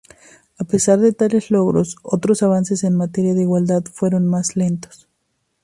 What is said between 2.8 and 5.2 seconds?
en materia de igualdad fueron más lentos.